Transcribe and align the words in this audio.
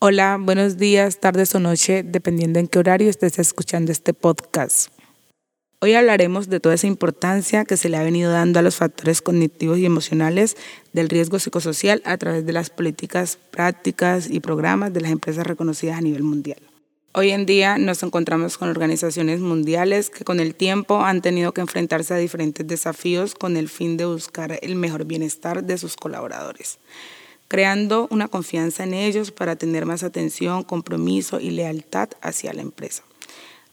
Hola, 0.00 0.38
buenos 0.40 0.76
días, 0.76 1.18
tardes 1.18 1.56
o 1.56 1.58
noche, 1.58 2.04
dependiendo 2.04 2.60
en 2.60 2.68
qué 2.68 2.78
horario 2.78 3.10
estés 3.10 3.40
escuchando 3.40 3.90
este 3.90 4.14
podcast. 4.14 4.92
Hoy 5.80 5.94
hablaremos 5.94 6.48
de 6.48 6.60
toda 6.60 6.76
esa 6.76 6.86
importancia 6.86 7.64
que 7.64 7.76
se 7.76 7.88
le 7.88 7.96
ha 7.96 8.04
venido 8.04 8.30
dando 8.30 8.60
a 8.60 8.62
los 8.62 8.76
factores 8.76 9.22
cognitivos 9.22 9.76
y 9.78 9.86
emocionales 9.86 10.56
del 10.92 11.08
riesgo 11.08 11.40
psicosocial 11.40 12.00
a 12.04 12.16
través 12.16 12.46
de 12.46 12.52
las 12.52 12.70
políticas, 12.70 13.40
prácticas 13.50 14.30
y 14.30 14.38
programas 14.38 14.92
de 14.92 15.00
las 15.00 15.10
empresas 15.10 15.44
reconocidas 15.44 15.98
a 15.98 16.00
nivel 16.00 16.22
mundial. 16.22 16.60
Hoy 17.12 17.30
en 17.30 17.44
día 17.44 17.76
nos 17.76 18.04
encontramos 18.04 18.56
con 18.56 18.68
organizaciones 18.68 19.40
mundiales 19.40 20.10
que 20.10 20.22
con 20.22 20.38
el 20.38 20.54
tiempo 20.54 21.00
han 21.02 21.22
tenido 21.22 21.52
que 21.52 21.60
enfrentarse 21.60 22.14
a 22.14 22.18
diferentes 22.18 22.64
desafíos 22.64 23.34
con 23.34 23.56
el 23.56 23.68
fin 23.68 23.96
de 23.96 24.04
buscar 24.04 24.60
el 24.62 24.76
mejor 24.76 25.06
bienestar 25.06 25.64
de 25.64 25.76
sus 25.76 25.96
colaboradores, 25.96 26.78
creando 27.48 28.06
una 28.10 28.28
confianza 28.28 28.84
en 28.84 28.94
ellos 28.94 29.32
para 29.32 29.56
tener 29.56 29.86
más 29.86 30.02
atención, 30.02 30.62
compromiso 30.62 31.40
y 31.40 31.50
lealtad 31.50 32.10
hacia 32.20 32.52
la 32.52 32.62
empresa. 32.62 33.02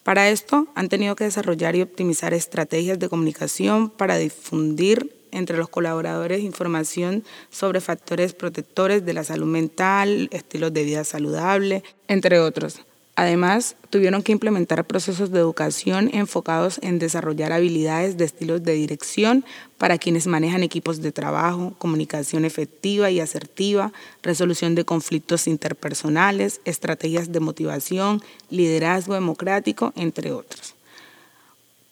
Para 0.04 0.30
esto 0.30 0.68
han 0.76 0.90
tenido 0.90 1.16
que 1.16 1.26
desarrollar 1.26 1.76
y 1.76 1.82
optimizar 1.82 2.34
estrategias 2.34 3.00
de 3.00 3.10
comunicación 3.10 3.90
para 3.90 4.18
difundir 4.18 5.16
entre 5.32 5.58
los 5.58 5.68
colaboradores 5.68 6.42
información 6.42 7.24
sobre 7.50 7.82
factores 7.82 8.34
protectores 8.34 9.06
de 9.06 9.14
la 9.14 9.24
salud 9.24 9.48
mental, 9.48 10.30
estilos 10.32 10.74
de 10.74 10.84
vida 10.84 11.04
saludable, 11.04 11.84
entre 12.08 12.40
otros 12.40 12.82
Además, 13.18 13.78
tuvieron 13.90 14.24
que 14.24 14.34
implementar 14.34 14.84
procesos 14.84 15.32
de 15.32 15.40
educación 15.40 16.10
enfocados 16.14 16.80
en 16.82 17.00
desarrollar 17.00 17.54
habilidades 17.54 18.18
de 18.18 18.26
estilos 18.26 18.62
de 18.64 18.74
dirección 18.74 19.46
para 19.78 19.98
quienes 19.98 20.28
manejan 20.28 20.64
equipos 20.64 21.02
de 21.02 21.14
trabajo, 21.14 21.74
comunicación 21.78 22.44
efectiva 22.44 23.10
y 23.12 23.22
asertiva, 23.22 23.94
resolución 24.22 24.76
de 24.76 24.84
conflictos 24.84 25.48
interpersonales, 25.48 26.60
estrategias 26.66 27.32
de 27.32 27.40
motivación, 27.40 28.22
liderazgo 28.50 29.14
democrático, 29.14 29.94
entre 29.96 30.34
otros. 30.34 30.76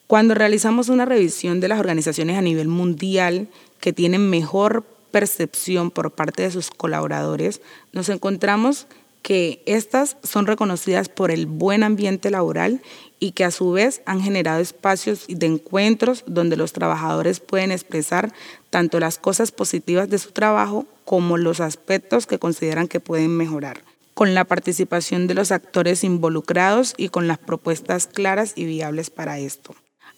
Cuando 0.08 0.36
realizamos 0.36 0.90
una 0.90 1.06
revisión 1.06 1.62
de 1.62 1.70
las 1.70 1.80
organizaciones 1.80 2.38
a 2.38 2.42
nivel 2.42 2.68
mundial 2.68 3.48
que 3.80 3.94
tienen 3.94 4.30
mejor 4.30 4.84
percepción 5.12 5.90
por 5.90 6.12
parte 6.12 6.44
de 6.44 6.52
sus 6.52 6.70
colaboradores, 6.70 7.62
nos 7.94 8.10
encontramos 8.10 8.88
que 9.24 9.64
estas 9.66 10.18
son 10.22 10.46
reconocidas 10.46 11.10
por 11.10 11.32
el 11.32 11.48
buen 11.48 11.82
ambiente 11.82 12.30
laboral 12.30 12.82
y 13.20 13.32
que 13.32 13.46
a 13.46 13.52
su 13.52 13.72
vez 13.72 14.02
han 14.06 14.22
generado 14.22 14.60
espacios 14.60 15.26
de 15.28 15.46
encuentros 15.46 16.26
donde 16.28 16.58
los 16.58 16.74
trabajadores 16.74 17.40
pueden 17.40 17.72
expresar 17.72 18.34
tanto 18.70 19.00
las 19.00 19.18
cosas 19.18 19.52
positivas 19.52 20.10
de 20.10 20.20
su 20.20 20.32
trabajo 20.32 20.86
como 21.06 21.38
los 21.38 21.62
aspectos 21.62 22.28
que 22.28 22.38
consideran 22.38 22.90
que 22.90 23.00
pueden 23.00 23.36
mejorar, 23.36 23.84
con 24.14 24.34
la 24.34 24.44
participación 24.44 25.26
de 25.28 25.36
los 25.36 25.54
actores 25.54 26.04
involucrados 26.04 26.94
y 26.98 27.08
con 27.08 27.28
las 27.28 27.38
propuestas 27.38 28.08
claras 28.08 28.54
y 28.58 28.66
viables 28.66 29.10
para 29.10 29.40
esto. 29.40 29.74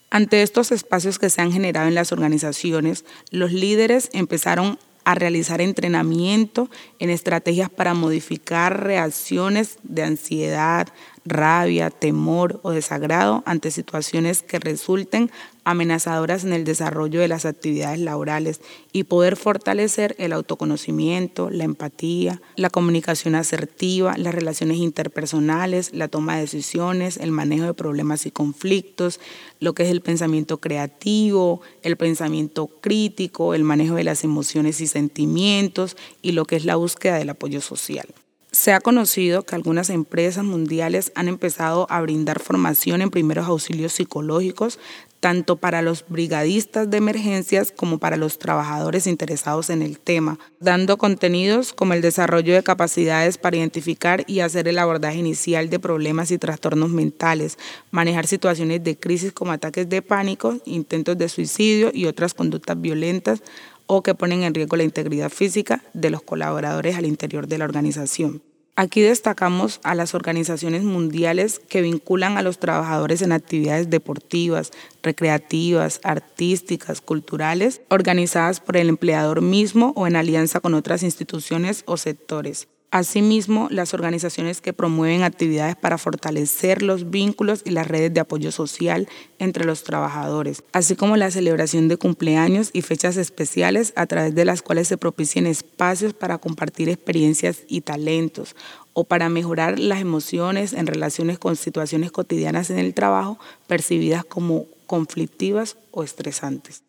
Ante 0.10 0.42
estos 0.42 0.72
espacios 0.72 1.20
que 1.20 1.30
se 1.30 1.42
han 1.42 1.52
generado 1.52 1.88
en 1.88 1.96
las 1.96 2.12
organizaciones, 2.12 3.06
los 3.30 3.52
líderes 3.52 4.10
empezaron 4.14 4.80
a 5.06 5.16
realizar 5.16 5.62
entrenamiento 5.62 6.70
en 7.00 7.10
estrategias 7.10 7.70
para 7.70 7.94
modificar 7.94 8.84
reacciones 8.84 9.78
de 9.84 10.04
ansiedad, 10.04 10.88
rabia, 11.26 11.90
temor 11.90 12.60
o 12.64 12.72
desagrado 12.72 13.44
ante 13.46 13.72
situaciones 13.72 14.44
que 14.44 14.60
resulten 14.60 15.32
amenazadoras 15.64 16.44
en 16.44 16.54
el 16.54 16.64
desarrollo 16.64 17.20
de 17.20 17.28
las 17.28 17.46
actividades 17.46 18.00
laborales 18.00 18.62
y 18.94 19.06
poder 19.06 19.36
fortalecer 19.36 20.16
el 20.20 20.32
autoconocimiento, 20.32 21.50
la 21.50 21.64
empatía, 21.64 22.40
la 22.56 22.70
comunicación 22.70 23.34
asertiva, 23.34 24.16
las 24.18 24.36
relaciones 24.36 24.78
interpersonales, 24.78 25.92
la 25.94 26.08
toma 26.08 26.36
de 26.36 26.42
decisiones, 26.42 27.18
el 27.18 27.32
manejo 27.32 27.66
de 27.66 27.74
problemas 27.74 28.28
y 28.28 28.32
conflictos, 28.32 29.20
lo 29.60 29.74
que 29.74 29.84
es 29.84 29.90
el 29.90 30.02
pensamiento 30.02 30.60
creativo, 30.60 31.62
el 31.82 31.98
pensamiento 31.98 32.68
crítico, 32.68 33.56
el 33.56 33.64
manejo 33.64 33.96
de 33.96 34.04
las 34.04 34.24
emociones 34.24 34.80
y 34.82 34.88
sentimientos 34.88 35.98
y 36.22 36.34
lo 36.34 36.46
que 36.46 36.58
es 36.58 36.66
la 36.66 36.76
búsqueda 36.76 37.18
del 37.18 37.32
apoyo 37.32 37.60
social. 37.60 38.06
Se 38.56 38.72
ha 38.72 38.80
conocido 38.80 39.44
que 39.44 39.54
algunas 39.54 39.90
empresas 39.90 40.46
mundiales 40.46 41.12
han 41.16 41.28
empezado 41.28 41.88
a 41.90 42.00
brindar 42.00 42.40
formación 42.40 43.02
en 43.02 43.10
primeros 43.10 43.48
auxilios 43.48 43.92
psicológicos, 43.92 44.80
tanto 45.20 45.58
para 45.58 45.82
los 45.82 46.06
brigadistas 46.08 46.90
de 46.90 46.96
emergencias 46.96 47.74
como 47.76 47.98
para 47.98 48.16
los 48.16 48.40
trabajadores 48.40 49.08
interesados 49.08 49.70
en 49.70 49.82
el 49.82 50.00
tema, 50.00 50.40
dando 50.62 50.98
contenidos 50.98 51.74
como 51.74 51.92
el 51.92 52.02
desarrollo 52.02 52.54
de 52.54 52.64
capacidades 52.64 53.38
para 53.38 53.58
identificar 53.58 54.24
y 54.26 54.40
hacer 54.40 54.70
el 54.70 54.80
abordaje 54.80 55.18
inicial 55.18 55.70
de 55.70 55.80
problemas 55.80 56.32
y 56.32 56.38
trastornos 56.38 56.92
mentales, 56.92 57.58
manejar 57.92 58.26
situaciones 58.26 58.82
de 58.86 58.98
crisis 58.98 59.34
como 59.34 59.52
ataques 59.52 59.90
de 59.90 60.02
pánico, 60.02 60.60
intentos 60.64 61.18
de 61.18 61.28
suicidio 61.28 61.92
y 61.94 62.06
otras 62.06 62.34
conductas 62.34 62.80
violentas 62.80 63.42
o 63.88 64.04
que 64.04 64.16
ponen 64.16 64.44
en 64.44 64.54
riesgo 64.54 64.78
la 64.78 64.84
integridad 64.84 65.30
física 65.30 65.84
de 65.94 66.10
los 66.10 66.22
colaboradores 66.22 66.96
al 66.96 67.06
interior 67.06 67.48
de 67.48 67.58
la 67.58 67.66
organización. 67.66 68.42
Aquí 68.78 69.00
destacamos 69.02 69.80
a 69.84 69.96
las 69.96 70.14
organizaciones 70.16 70.84
mundiales 70.84 71.62
que 71.70 71.82
vinculan 71.82 72.38
a 72.38 72.42
los 72.42 72.60
trabajadores 72.60 73.22
en 73.22 73.32
actividades 73.32 73.90
deportivas, 73.90 74.72
recreativas, 75.02 76.02
artísticas, 76.04 77.00
culturales, 77.00 77.82
organizadas 77.90 78.60
por 78.60 78.76
el 78.76 78.90
empleador 78.90 79.42
mismo 79.42 79.94
o 79.96 80.08
en 80.08 80.18
alianza 80.18 80.60
con 80.60 80.74
otras 80.74 81.04
instituciones 81.04 81.84
o 81.86 81.96
sectores. 81.96 82.68
Asimismo, 82.92 83.68
las 83.72 83.94
organizaciones 83.94 84.62
que 84.62 84.72
promueven 84.72 85.24
actividades 85.24 85.76
para 85.76 85.98
fortalecer 85.98 86.82
los 86.82 87.10
vínculos 87.10 87.62
y 87.66 87.72
las 87.72 87.88
redes 87.88 88.14
de 88.14 88.22
apoyo 88.22 88.52
social 88.52 89.10
entre 89.38 89.66
los 89.66 89.84
trabajadores, 89.84 90.64
así 90.72 90.96
como 90.96 91.18
la 91.18 91.30
celebración 91.30 91.90
de 91.90 91.98
cumpleaños 91.98 92.70
y 92.72 92.82
fechas 92.84 93.18
especiales 93.18 93.92
a 93.98 94.06
través 94.06 94.34
de 94.34 94.46
las 94.46 94.62
cuales 94.62 94.88
se 94.88 94.98
propicien 94.98 95.46
espacios 95.46 96.14
para 96.14 96.38
compartir 96.38 96.88
experiencias 96.88 97.64
y 97.68 97.82
talentos 97.82 98.56
o 98.94 99.04
para 99.04 99.28
mejorar 99.28 99.78
las 99.78 100.00
emociones 100.00 100.72
en 100.72 100.88
relaciones 100.88 101.38
con 101.38 101.58
situaciones 101.58 102.12
cotidianas 102.12 102.70
en 102.70 102.80
el 102.80 102.94
trabajo 102.94 103.38
percibidas 103.68 104.24
como 104.24 104.68
conflictivas 104.88 105.76
o 105.92 106.04
estresantes. 106.04 106.85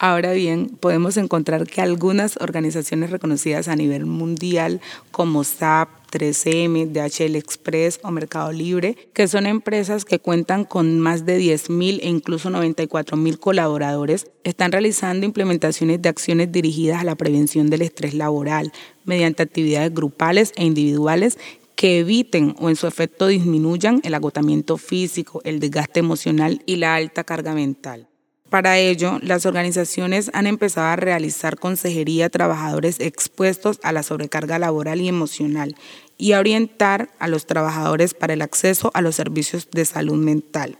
Ahora 0.00 0.32
bien, 0.32 0.68
podemos 0.68 1.16
encontrar 1.16 1.66
que 1.66 1.80
algunas 1.80 2.36
organizaciones 2.36 3.10
reconocidas 3.10 3.66
a 3.66 3.74
nivel 3.74 4.06
mundial 4.06 4.80
como 5.10 5.42
SAP, 5.42 5.88
3M, 6.12 6.92
DHL 6.92 7.34
Express 7.34 7.98
o 8.04 8.12
Mercado 8.12 8.52
Libre, 8.52 8.96
que 9.12 9.26
son 9.26 9.46
empresas 9.46 10.04
que 10.04 10.20
cuentan 10.20 10.64
con 10.64 11.00
más 11.00 11.26
de 11.26 11.40
10.000 11.40 11.98
e 12.00 12.08
incluso 12.08 12.48
94.000 12.48 13.40
colaboradores, 13.40 14.30
están 14.44 14.70
realizando 14.70 15.26
implementaciones 15.26 16.00
de 16.00 16.08
acciones 16.08 16.52
dirigidas 16.52 17.00
a 17.00 17.04
la 17.04 17.16
prevención 17.16 17.68
del 17.68 17.82
estrés 17.82 18.14
laboral 18.14 18.72
mediante 19.04 19.42
actividades 19.42 19.92
grupales 19.92 20.52
e 20.54 20.64
individuales 20.64 21.38
que 21.74 21.98
eviten 21.98 22.54
o 22.60 22.68
en 22.68 22.76
su 22.76 22.86
efecto 22.86 23.26
disminuyan 23.26 24.00
el 24.04 24.14
agotamiento 24.14 24.76
físico, 24.76 25.40
el 25.42 25.58
desgaste 25.58 25.98
emocional 25.98 26.62
y 26.66 26.76
la 26.76 26.94
alta 26.94 27.24
carga 27.24 27.52
mental. 27.52 28.07
Para 28.50 28.78
ello, 28.78 29.18
las 29.22 29.44
organizaciones 29.44 30.30
han 30.32 30.46
empezado 30.46 30.86
a 30.86 30.96
realizar 30.96 31.58
consejería 31.58 32.26
a 32.26 32.30
trabajadores 32.30 32.98
expuestos 32.98 33.78
a 33.82 33.92
la 33.92 34.02
sobrecarga 34.02 34.58
laboral 34.58 35.02
y 35.02 35.08
emocional 35.08 35.76
y 36.16 36.32
a 36.32 36.40
orientar 36.40 37.10
a 37.18 37.28
los 37.28 37.46
trabajadores 37.46 38.14
para 38.14 38.32
el 38.32 38.42
acceso 38.42 38.90
a 38.94 39.02
los 39.02 39.16
servicios 39.16 39.68
de 39.70 39.84
salud 39.84 40.16
mental. 40.16 40.78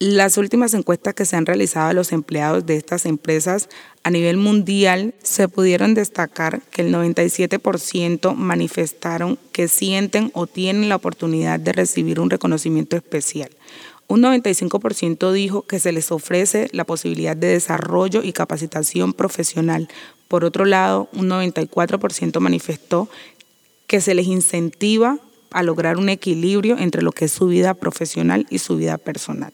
Las 0.00 0.38
últimas 0.38 0.74
encuestas 0.74 1.14
que 1.14 1.24
se 1.24 1.36
han 1.36 1.46
realizado 1.46 1.90
a 1.90 1.92
los 1.92 2.10
empleados 2.10 2.66
de 2.66 2.76
estas 2.76 3.06
empresas 3.06 3.68
a 4.02 4.10
nivel 4.10 4.38
mundial 4.38 5.14
se 5.22 5.48
pudieron 5.48 5.94
destacar 5.94 6.62
que 6.72 6.82
el 6.82 6.92
97% 6.92 8.34
manifestaron 8.34 9.38
que 9.52 9.68
sienten 9.68 10.32
o 10.34 10.48
tienen 10.48 10.88
la 10.88 10.96
oportunidad 10.96 11.60
de 11.60 11.72
recibir 11.72 12.18
un 12.18 12.28
reconocimiento 12.28 12.96
especial, 12.96 13.50
un 14.08 14.22
95% 14.22 15.32
dijo 15.32 15.62
que 15.62 15.78
se 15.78 15.92
les 15.92 16.12
ofrece 16.12 16.68
la 16.72 16.84
posibilidad 16.84 17.36
de 17.36 17.48
desarrollo 17.48 18.22
y 18.22 18.32
capacitación 18.32 19.12
profesional. 19.12 19.88
Por 20.28 20.44
otro 20.44 20.64
lado, 20.64 21.08
un 21.12 21.28
94% 21.28 22.38
manifestó 22.40 23.08
que 23.86 24.00
se 24.00 24.14
les 24.14 24.26
incentiva 24.26 25.18
a 25.50 25.62
lograr 25.62 25.96
un 25.96 26.08
equilibrio 26.08 26.78
entre 26.78 27.02
lo 27.02 27.12
que 27.12 27.26
es 27.26 27.32
su 27.32 27.46
vida 27.46 27.74
profesional 27.74 28.46
y 28.50 28.58
su 28.58 28.76
vida 28.76 28.98
personal. 28.98 29.52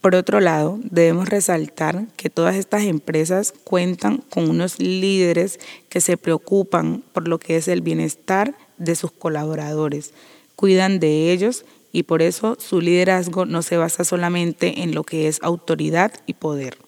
Por 0.00 0.14
otro 0.14 0.40
lado, 0.40 0.78
debemos 0.82 1.28
resaltar 1.28 2.06
que 2.16 2.30
todas 2.30 2.56
estas 2.56 2.84
empresas 2.84 3.52
cuentan 3.64 4.18
con 4.30 4.48
unos 4.48 4.78
líderes 4.78 5.60
que 5.90 6.00
se 6.00 6.16
preocupan 6.16 7.04
por 7.12 7.28
lo 7.28 7.38
que 7.38 7.56
es 7.56 7.68
el 7.68 7.82
bienestar 7.82 8.54
de 8.78 8.94
sus 8.94 9.12
colaboradores, 9.12 10.14
cuidan 10.56 11.00
de 11.00 11.32
ellos 11.32 11.66
y 11.92 12.04
por 12.04 12.22
eso 12.22 12.56
su 12.58 12.80
liderazgo 12.80 13.46
no 13.46 13.62
se 13.62 13.76
basa 13.76 14.04
solamente 14.04 14.82
en 14.82 14.94
lo 14.94 15.04
que 15.04 15.28
es 15.28 15.38
autoridad 15.42 16.12
y 16.26 16.34
poder. 16.34 16.78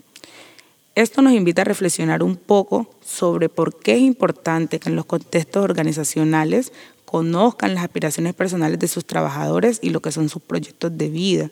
Esto 0.94 1.22
nos 1.22 1.32
invita 1.32 1.62
a 1.62 1.64
reflexionar 1.64 2.22
un 2.22 2.36
poco 2.36 2.90
sobre 3.00 3.48
por 3.48 3.78
qué 3.78 3.94
es 3.94 4.00
importante 4.00 4.78
que 4.78 4.90
en 4.90 4.96
los 4.96 5.06
contextos 5.06 5.64
organizacionales 5.64 6.72
conozcan 7.06 7.74
las 7.74 7.84
aspiraciones 7.84 8.34
personales 8.34 8.78
de 8.78 8.88
sus 8.88 9.06
trabajadores 9.06 9.78
y 9.82 9.90
lo 9.90 10.00
que 10.00 10.12
son 10.12 10.28
sus 10.28 10.42
proyectos 10.42 10.96
de 10.96 11.08
vida. 11.08 11.50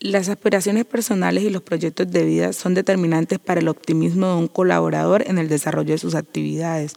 Las 0.00 0.28
aspiraciones 0.28 0.86
personales 0.86 1.44
y 1.44 1.50
los 1.50 1.62
proyectos 1.62 2.10
de 2.10 2.24
vida 2.24 2.52
son 2.52 2.74
determinantes 2.74 3.38
para 3.38 3.60
el 3.60 3.68
optimismo 3.68 4.26
de 4.28 4.34
un 4.34 4.48
colaborador 4.48 5.22
en 5.26 5.38
el 5.38 5.48
desarrollo 5.48 5.92
de 5.92 5.98
sus 5.98 6.14
actividades. 6.14 6.94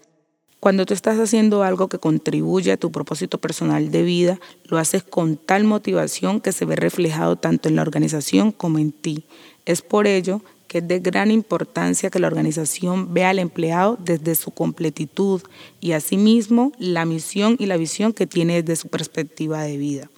Cuando 0.63 0.85
tú 0.85 0.93
estás 0.93 1.19
haciendo 1.19 1.61
algo 1.63 1.89
que 1.89 1.99
contribuye 1.99 2.71
a 2.71 2.77
tu 2.77 2.89
propósito 2.89 3.37
personal 3.37 3.91
de 3.91 4.01
vida, 4.01 4.39
lo 4.63 4.77
haces 4.77 5.03
con 5.03 5.35
tal 5.35 5.65
motivación 5.65 6.39
que 6.39 6.53
se 6.53 6.63
ve 6.63 6.77
reflejado 6.77 7.35
tanto 7.35 7.67
en 7.67 7.75
la 7.75 7.81
organización 7.81 8.53
como 8.53 8.79
en 8.79 8.93
ti. 8.93 9.25
Es 9.65 9.81
por 9.81 10.07
ello 10.07 10.39
que 10.69 10.77
es 10.77 10.87
de 10.87 10.99
gran 10.99 11.31
importancia 11.31 12.09
que 12.09 12.19
la 12.19 12.27
organización 12.27 13.13
vea 13.13 13.31
al 13.31 13.39
empleado 13.39 13.97
desde 13.99 14.35
su 14.35 14.51
completitud 14.51 15.41
y 15.81 15.91
asimismo 15.91 16.71
la 16.79 17.03
misión 17.03 17.57
y 17.59 17.65
la 17.65 17.75
visión 17.75 18.13
que 18.13 18.25
tiene 18.25 18.63
desde 18.63 18.83
su 18.83 18.87
perspectiva 18.87 19.63
de 19.63 19.75
vida. 19.75 20.09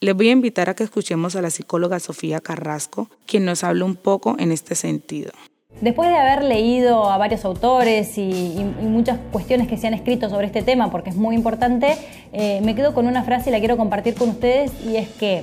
Les 0.00 0.14
voy 0.14 0.28
a 0.28 0.32
invitar 0.32 0.68
a 0.68 0.74
que 0.74 0.84
escuchemos 0.84 1.36
a 1.36 1.40
la 1.40 1.48
psicóloga 1.48 2.00
Sofía 2.00 2.40
Carrasco, 2.40 3.08
quien 3.24 3.46
nos 3.46 3.64
habla 3.64 3.86
un 3.86 3.96
poco 3.96 4.36
en 4.38 4.52
este 4.52 4.74
sentido. 4.74 5.32
Después 5.80 6.08
de 6.08 6.16
haber 6.16 6.42
leído 6.42 7.08
a 7.08 7.18
varios 7.18 7.44
autores 7.44 8.18
y, 8.18 8.66
muchas 8.80 9.18
cuestiones 9.30 9.68
que 9.68 9.76
se 9.76 9.86
han 9.86 9.94
escrito 9.94 10.28
sobre 10.28 10.46
este 10.46 10.62
tema, 10.62 10.90
porque 10.90 11.10
es 11.10 11.16
muy 11.16 11.36
importante, 11.36 11.96
eh, 12.32 12.60
me 12.62 12.74
quedo 12.74 12.94
con 12.94 13.06
una 13.06 13.22
frase 13.22 13.50
y 13.50 13.52
la 13.52 13.60
quiero 13.60 13.76
compartir 13.76 14.14
con 14.14 14.30
ustedes 14.30 14.72
y 14.84 14.96
es 14.96 15.08
que 15.08 15.42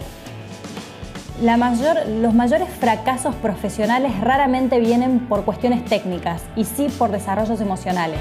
los 1.42 2.34
mayores 2.34 2.68
fracasos 2.70 3.34
profesionales 3.36 4.20
raramente 4.20 4.80
vienen 4.80 5.20
por 5.28 5.46
cuestiones 5.46 5.86
técnicas 5.86 6.44
y 6.58 6.66
sí 6.66 6.88
por 6.98 7.12
desarrollos 7.12 7.62
emocionales. 7.62 8.20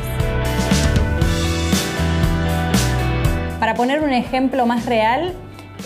Para 3.58 3.74
poner 3.74 4.02
un 4.02 4.12
ejemplo 4.12 4.66
más 4.66 4.86
real, 4.86 5.32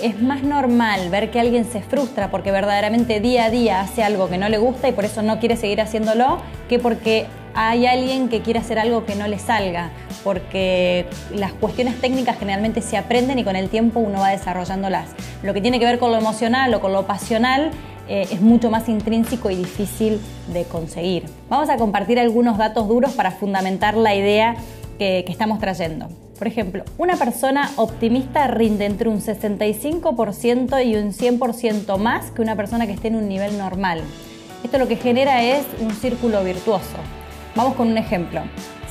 es 0.02 0.20
más 0.20 0.42
normal 0.42 1.10
ver 1.10 1.30
que 1.30 1.40
alguien 1.40 1.64
se 1.64 1.82
frustra 1.82 2.30
porque 2.30 2.50
verdaderamente 2.50 3.20
día 3.20 3.46
a 3.46 3.50
día 3.50 3.80
hace 3.80 4.02
algo 4.02 4.28
que 4.28 4.38
no 4.38 4.48
le 4.48 4.58
gusta 4.58 4.88
y 4.88 4.92
por 4.92 5.04
eso 5.04 5.22
no 5.22 5.38
quiere 5.38 5.56
seguir 5.56 5.80
haciéndolo, 5.80 6.38
que 6.68 6.78
porque 6.78 7.26
hay 7.54 7.86
alguien 7.86 8.28
que 8.28 8.40
quiere 8.40 8.60
hacer 8.60 8.78
algo 8.78 9.04
que 9.04 9.14
no 9.14 9.26
le 9.26 9.38
salga, 9.38 9.90
porque 10.22 11.06
las 11.34 11.52
cuestiones 11.52 12.00
técnicas 12.00 12.38
generalmente 12.38 12.82
se 12.82 12.96
aprenden 12.96 13.38
y 13.38 13.44
con 13.44 13.56
el 13.56 13.68
tiempo 13.68 14.00
uno 14.00 14.20
va 14.20 14.28
desarrollándolas. 14.28 15.08
Lo 15.42 15.54
que 15.54 15.60
tiene 15.60 15.78
que 15.78 15.84
ver 15.84 15.98
con 15.98 16.12
lo 16.12 16.18
emocional 16.18 16.72
o 16.74 16.80
con 16.80 16.92
lo 16.92 17.06
pasional 17.06 17.70
eh, 18.08 18.28
es 18.30 18.40
mucho 18.40 18.70
más 18.70 18.88
intrínseco 18.88 19.50
y 19.50 19.56
difícil 19.56 20.20
de 20.52 20.64
conseguir. 20.64 21.24
Vamos 21.48 21.68
a 21.68 21.76
compartir 21.76 22.18
algunos 22.18 22.58
datos 22.58 22.86
duros 22.88 23.12
para 23.12 23.32
fundamentar 23.32 23.96
la 23.96 24.14
idea 24.14 24.56
que 24.98 25.24
estamos 25.28 25.60
trayendo. 25.60 26.08
Por 26.38 26.46
ejemplo, 26.46 26.84
una 26.98 27.16
persona 27.16 27.70
optimista 27.76 28.46
rinde 28.46 28.86
entre 28.86 29.08
un 29.08 29.20
65% 29.20 30.86
y 30.86 30.94
un 30.94 31.12
100% 31.12 31.98
más 31.98 32.30
que 32.30 32.42
una 32.42 32.54
persona 32.54 32.86
que 32.86 32.92
esté 32.92 33.08
en 33.08 33.16
un 33.16 33.28
nivel 33.28 33.58
normal. 33.58 34.02
Esto 34.62 34.78
lo 34.78 34.86
que 34.86 34.96
genera 34.96 35.42
es 35.42 35.64
un 35.80 35.90
círculo 35.90 36.44
virtuoso. 36.44 36.96
Vamos 37.56 37.74
con 37.74 37.88
un 37.88 37.98
ejemplo. 37.98 38.42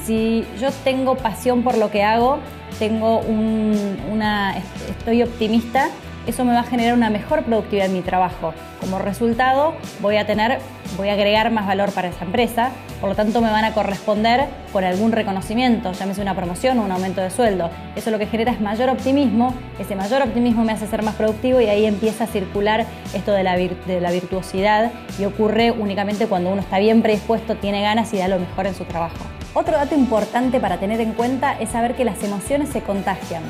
Si 0.05 0.45
yo 0.59 0.71
tengo 0.83 1.15
pasión 1.15 1.63
por 1.63 1.77
lo 1.77 1.89
que 1.89 2.03
hago, 2.03 2.39
tengo 2.79 3.19
una, 3.19 4.57
estoy 4.89 5.23
optimista, 5.23 5.89
eso 6.27 6.43
me 6.43 6.53
va 6.53 6.59
a 6.59 6.63
generar 6.63 6.93
una 6.93 7.09
mejor 7.09 7.43
productividad 7.43 7.87
en 7.87 7.93
mi 7.93 8.01
trabajo. 8.01 8.53
Como 8.81 8.99
resultado, 8.99 9.73
voy 10.01 10.17
a 10.17 10.25
tener, 10.25 10.59
voy 10.97 11.09
a 11.09 11.13
agregar 11.13 11.49
más 11.51 11.65
valor 11.65 11.91
para 11.91 12.09
esa 12.09 12.25
empresa, 12.25 12.71
por 12.99 13.09
lo 13.09 13.15
tanto 13.15 13.41
me 13.41 13.49
van 13.49 13.63
a 13.63 13.73
corresponder 13.73 14.45
con 14.73 14.83
algún 14.83 15.11
reconocimiento, 15.11 15.91
llámese 15.93 16.21
una 16.21 16.35
promoción 16.35 16.79
o 16.79 16.83
un 16.83 16.91
aumento 16.91 17.21
de 17.21 17.29
sueldo. 17.29 17.69
Eso 17.95 18.11
lo 18.11 18.19
que 18.19 18.27
genera 18.27 18.51
es 18.51 18.61
mayor 18.61 18.89
optimismo, 18.89 19.53
ese 19.79 19.95
mayor 19.95 20.21
optimismo 20.21 20.63
me 20.63 20.73
hace 20.73 20.87
ser 20.87 21.03
más 21.03 21.15
productivo 21.15 21.61
y 21.61 21.67
ahí 21.67 21.85
empieza 21.85 22.25
a 22.25 22.27
circular 22.27 22.85
esto 23.13 23.31
de 23.31 23.43
la, 23.43 23.55
de 23.55 24.01
la 24.01 24.11
virtuosidad 24.11 24.91
y 25.19 25.25
ocurre 25.25 25.71
únicamente 25.71 26.27
cuando 26.27 26.49
uno 26.49 26.61
está 26.61 26.79
bien 26.79 27.01
predispuesto, 27.01 27.55
tiene 27.55 27.81
ganas 27.81 28.13
y 28.13 28.17
da 28.17 28.27
lo 28.27 28.39
mejor 28.39 28.67
en 28.67 28.75
su 28.75 28.85
trabajo. 28.85 29.17
Otro 29.53 29.75
dato 29.75 29.95
importante 29.95 30.59
para 30.59 30.77
tener 30.77 31.01
en 31.01 31.13
cuenta 31.13 31.57
es 31.59 31.69
saber 31.69 31.95
que 31.95 32.05
las 32.05 32.23
emociones 32.23 32.69
se 32.69 32.81
contagian. 32.81 33.41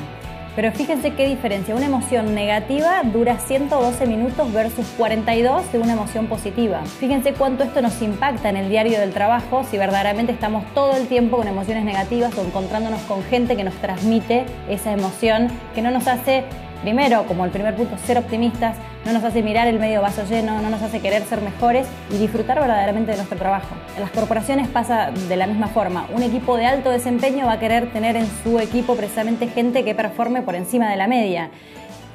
Pero 0.58 0.72
fíjense 0.72 1.12
qué 1.12 1.24
diferencia. 1.24 1.76
Una 1.76 1.86
emoción 1.86 2.34
negativa 2.34 3.04
dura 3.04 3.38
112 3.38 4.06
minutos 4.06 4.52
versus 4.52 4.88
42 4.96 5.70
de 5.70 5.78
una 5.78 5.92
emoción 5.92 6.26
positiva. 6.26 6.84
Fíjense 6.98 7.32
cuánto 7.32 7.62
esto 7.62 7.80
nos 7.80 8.02
impacta 8.02 8.48
en 8.48 8.56
el 8.56 8.68
diario 8.68 8.98
del 8.98 9.12
trabajo 9.12 9.62
si 9.62 9.78
verdaderamente 9.78 10.32
estamos 10.32 10.64
todo 10.74 10.96
el 10.96 11.06
tiempo 11.06 11.36
con 11.36 11.46
emociones 11.46 11.84
negativas 11.84 12.36
o 12.36 12.42
encontrándonos 12.44 13.00
con 13.02 13.22
gente 13.22 13.54
que 13.54 13.62
nos 13.62 13.74
transmite 13.74 14.46
esa 14.68 14.90
emoción 14.90 15.46
que 15.76 15.80
no 15.80 15.92
nos 15.92 16.08
hace 16.08 16.42
Primero, 16.82 17.26
como 17.26 17.44
el 17.44 17.50
primer 17.50 17.74
punto, 17.74 17.96
ser 17.98 18.18
optimistas, 18.18 18.76
no 19.04 19.12
nos 19.12 19.24
hace 19.24 19.42
mirar 19.42 19.66
el 19.66 19.78
medio 19.80 20.00
vaso 20.00 20.24
lleno, 20.24 20.60
no 20.60 20.70
nos 20.70 20.82
hace 20.82 21.00
querer 21.00 21.22
ser 21.24 21.40
mejores 21.40 21.86
y 22.10 22.18
disfrutar 22.18 22.60
verdaderamente 22.60 23.10
de 23.10 23.16
nuestro 23.16 23.38
trabajo. 23.38 23.74
En 23.96 24.02
las 24.02 24.10
corporaciones 24.10 24.68
pasa 24.68 25.10
de 25.10 25.36
la 25.36 25.46
misma 25.46 25.68
forma. 25.68 26.06
Un 26.14 26.22
equipo 26.22 26.56
de 26.56 26.66
alto 26.66 26.90
desempeño 26.90 27.46
va 27.46 27.52
a 27.52 27.58
querer 27.58 27.92
tener 27.92 28.16
en 28.16 28.26
su 28.42 28.58
equipo 28.60 28.94
precisamente 28.96 29.48
gente 29.48 29.84
que 29.84 29.94
performe 29.94 30.42
por 30.42 30.54
encima 30.54 30.90
de 30.90 30.96
la 30.96 31.08
media. 31.08 31.50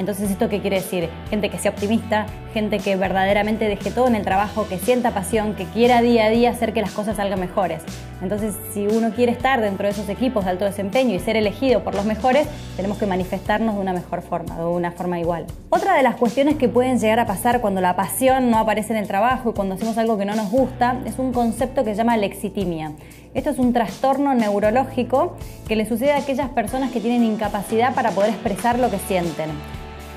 Entonces, 0.04 0.32
¿esto 0.32 0.50
qué 0.50 0.60
quiere 0.60 0.82
decir? 0.82 1.10
Gente 1.30 1.50
que 1.50 1.58
sea 1.58 1.72
optimista, 1.72 2.26
gente 2.54 2.80
que 2.80 2.98
verdaderamente 2.98 3.70
deje 3.70 3.90
todo 3.90 4.10
en 4.10 4.16
el 4.16 4.24
trabajo, 4.24 4.68
que 4.68 4.78
sienta 4.78 5.12
pasión, 5.12 5.56
que 5.56 5.64
quiera 5.64 6.02
día 6.02 6.26
a 6.26 6.30
día 6.30 6.50
hacer 6.50 6.74
que 6.74 6.82
las 6.82 6.92
cosas 6.92 7.16
salgan 7.16 7.40
mejores. 7.40 7.82
Entonces, 8.22 8.54
si 8.74 8.86
uno 8.86 9.12
quiere 9.12 9.32
estar 9.32 9.62
dentro 9.62 9.86
de 9.86 9.92
esos 9.92 10.10
equipos 10.10 10.44
de 10.44 10.52
alto 10.52 10.66
desempeño 10.66 11.16
y 11.16 11.20
ser 11.20 11.38
elegido 11.38 11.86
por 11.86 11.96
los 11.96 12.04
mejores, 12.04 12.48
tenemos 12.76 12.98
que 12.98 13.06
manifestarnos 13.06 13.76
de 13.76 13.82
una 13.82 13.94
mejor 13.94 14.24
forma, 14.24 14.58
de 14.58 14.66
una 14.66 14.92
forma 14.92 15.22
igual. 15.22 15.46
Otra 15.70 15.96
de 15.96 16.04
las 16.04 16.18
cuestiones 16.18 16.56
que 16.56 16.68
pueden 16.68 17.00
llegar 17.00 17.22
a 17.22 17.26
pasar 17.26 17.62
cuando 17.62 17.80
la 17.80 17.96
pasión 17.96 18.52
no 18.52 18.58
aparece 18.58 18.92
en 18.92 19.00
el 19.00 19.08
trabajo 19.08 19.52
y 19.52 19.54
cuando 19.54 19.76
hacemos 19.76 19.98
algo 19.98 20.18
que 20.18 20.26
no 20.26 20.36
nos 20.36 20.52
gusta 20.52 20.98
es 21.06 21.18
un 21.18 21.32
concepto 21.32 21.86
que 21.86 21.92
se 21.92 21.96
llama 21.96 22.18
lexitimia. 22.18 22.92
Esto 23.34 23.52
es 23.52 23.58
un 23.58 23.72
trastorno 23.72 24.34
neurológico 24.34 25.38
que 25.66 25.78
le 25.78 25.86
sucede 25.86 26.12
a 26.12 26.18
aquellas 26.18 26.50
personas 26.50 26.92
que 26.92 27.00
tienen 27.00 27.24
incapacidad 27.24 27.96
para 27.96 28.12
poder 28.12 28.32
expresar 28.32 28.80
lo 28.80 28.92
que 28.92 29.00
sienten. 29.00 29.50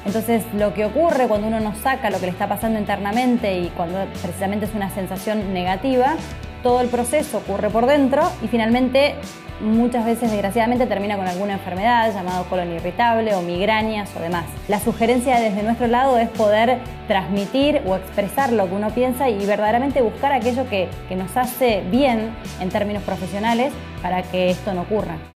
Entonces, 0.06 0.44
lo 0.54 0.72
que 0.72 0.84
ocurre 0.84 1.26
cuando 1.26 1.48
uno 1.48 1.58
no 1.58 1.74
saca 1.74 2.10
lo 2.10 2.20
que 2.20 2.26
le 2.26 2.32
está 2.32 2.48
pasando 2.48 2.78
internamente 2.78 3.58
y 3.58 3.68
cuando 3.70 3.98
precisamente 4.22 4.66
es 4.66 4.74
una 4.74 4.88
sensación 4.88 5.52
negativa, 5.52 6.14
todo 6.62 6.80
el 6.80 6.88
proceso 6.88 7.38
ocurre 7.38 7.70
por 7.70 7.86
dentro 7.86 8.22
y 8.42 8.46
finalmente 8.46 9.16
muchas 9.60 10.04
veces 10.04 10.30
desgraciadamente 10.30 10.86
termina 10.86 11.16
con 11.16 11.26
alguna 11.26 11.54
enfermedad 11.54 12.12
llamado 12.12 12.44
colon 12.44 12.72
irritable 12.72 13.34
o 13.34 13.42
migrañas 13.42 14.14
o 14.16 14.20
demás. 14.20 14.44
La 14.68 14.78
sugerencia 14.78 15.40
desde 15.40 15.62
nuestro 15.62 15.88
lado 15.88 16.18
es 16.18 16.28
poder 16.28 16.78
transmitir 17.08 17.82
o 17.84 17.96
expresar 17.96 18.52
lo 18.52 18.68
que 18.68 18.74
uno 18.74 18.90
piensa 18.90 19.28
y 19.28 19.44
verdaderamente 19.44 20.02
buscar 20.02 20.32
aquello 20.32 20.68
que, 20.68 20.88
que 21.08 21.16
nos 21.16 21.36
hace 21.36 21.82
bien 21.90 22.30
en 22.60 22.68
términos 22.68 23.02
profesionales 23.02 23.72
para 24.02 24.22
que 24.22 24.50
esto 24.50 24.72
no 24.72 24.82
ocurra. 24.82 25.35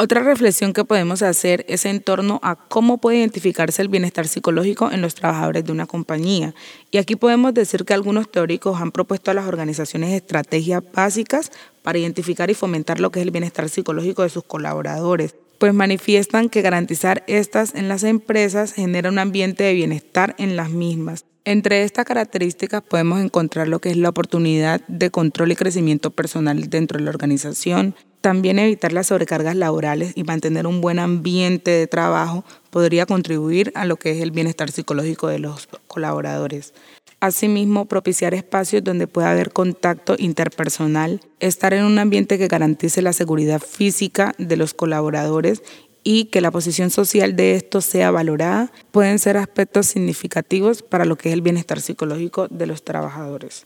Otra 0.00 0.22
reflexión 0.22 0.74
que 0.74 0.84
podemos 0.84 1.22
hacer 1.22 1.66
es 1.68 1.84
en 1.84 2.00
torno 2.00 2.38
a 2.44 2.54
cómo 2.54 2.98
puede 2.98 3.18
identificarse 3.18 3.82
el 3.82 3.88
bienestar 3.88 4.28
psicológico 4.28 4.92
en 4.92 5.00
los 5.00 5.16
trabajadores 5.16 5.64
de 5.64 5.72
una 5.72 5.86
compañía. 5.86 6.54
Y 6.92 6.98
aquí 6.98 7.16
podemos 7.16 7.52
decir 7.52 7.84
que 7.84 7.94
algunos 7.94 8.30
teóricos 8.30 8.80
han 8.80 8.92
propuesto 8.92 9.32
a 9.32 9.34
las 9.34 9.48
organizaciones 9.48 10.12
estrategias 10.12 10.84
básicas 10.94 11.50
para 11.82 11.98
identificar 11.98 12.48
y 12.48 12.54
fomentar 12.54 13.00
lo 13.00 13.10
que 13.10 13.18
es 13.18 13.24
el 13.24 13.32
bienestar 13.32 13.68
psicológico 13.68 14.22
de 14.22 14.28
sus 14.28 14.44
colaboradores, 14.44 15.34
pues 15.58 15.74
manifiestan 15.74 16.48
que 16.48 16.62
garantizar 16.62 17.24
estas 17.26 17.74
en 17.74 17.88
las 17.88 18.04
empresas 18.04 18.74
genera 18.74 19.10
un 19.10 19.18
ambiente 19.18 19.64
de 19.64 19.74
bienestar 19.74 20.36
en 20.38 20.54
las 20.54 20.70
mismas. 20.70 21.24
Entre 21.44 21.82
estas 21.82 22.04
características 22.04 22.82
podemos 22.82 23.20
encontrar 23.20 23.66
lo 23.66 23.80
que 23.80 23.90
es 23.90 23.96
la 23.96 24.10
oportunidad 24.10 24.80
de 24.86 25.10
control 25.10 25.50
y 25.50 25.56
crecimiento 25.56 26.12
personal 26.12 26.70
dentro 26.70 26.98
de 26.98 27.04
la 27.04 27.10
organización, 27.10 27.96
también 28.28 28.58
evitar 28.58 28.92
las 28.92 29.06
sobrecargas 29.06 29.56
laborales 29.56 30.12
y 30.14 30.22
mantener 30.22 30.66
un 30.66 30.82
buen 30.82 30.98
ambiente 30.98 31.70
de 31.70 31.86
trabajo 31.86 32.44
podría 32.68 33.06
contribuir 33.06 33.72
a 33.74 33.86
lo 33.86 33.96
que 33.96 34.10
es 34.10 34.20
el 34.20 34.32
bienestar 34.32 34.70
psicológico 34.70 35.28
de 35.28 35.38
los 35.38 35.66
colaboradores. 35.86 36.74
Asimismo, 37.20 37.86
propiciar 37.86 38.34
espacios 38.34 38.84
donde 38.84 39.06
pueda 39.06 39.30
haber 39.30 39.50
contacto 39.50 40.14
interpersonal, 40.18 41.22
estar 41.40 41.72
en 41.72 41.84
un 41.84 41.98
ambiente 41.98 42.36
que 42.36 42.48
garantice 42.48 43.00
la 43.00 43.14
seguridad 43.14 43.62
física 43.62 44.34
de 44.36 44.58
los 44.58 44.74
colaboradores 44.74 45.62
y 46.04 46.26
que 46.26 46.42
la 46.42 46.50
posición 46.50 46.90
social 46.90 47.34
de 47.34 47.54
estos 47.54 47.86
sea 47.86 48.10
valorada, 48.10 48.70
pueden 48.90 49.18
ser 49.18 49.38
aspectos 49.38 49.86
significativos 49.86 50.82
para 50.82 51.06
lo 51.06 51.16
que 51.16 51.30
es 51.30 51.32
el 51.32 51.40
bienestar 51.40 51.80
psicológico 51.80 52.46
de 52.48 52.66
los 52.66 52.84
trabajadores. 52.84 53.64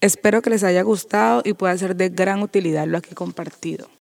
Espero 0.00 0.42
que 0.42 0.50
les 0.50 0.62
haya 0.62 0.82
gustado 0.82 1.42
y 1.44 1.54
pueda 1.54 1.76
ser 1.76 1.96
de 1.96 2.08
gran 2.08 2.42
utilidad 2.42 2.86
lo 2.86 2.98
aquí 2.98 3.16
compartido. 3.16 3.88